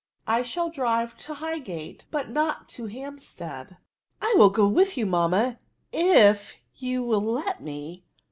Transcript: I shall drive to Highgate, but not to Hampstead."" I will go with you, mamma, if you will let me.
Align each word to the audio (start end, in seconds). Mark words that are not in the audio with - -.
I 0.25 0.41
shall 0.41 0.71
drive 0.71 1.15
to 1.17 1.35
Highgate, 1.35 2.07
but 2.09 2.27
not 2.27 2.67
to 2.69 2.87
Hampstead."" 2.87 3.77
I 4.19 4.33
will 4.35 4.49
go 4.49 4.67
with 4.67 4.97
you, 4.97 5.05
mamma, 5.05 5.59
if 5.93 6.55
you 6.75 7.03
will 7.03 7.21
let 7.21 7.61
me. 7.61 8.03